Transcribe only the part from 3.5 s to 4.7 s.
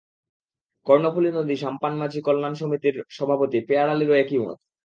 Pair আলীরও একই মত।